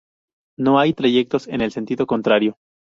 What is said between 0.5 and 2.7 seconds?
No hay trayectos en el sentido contrario.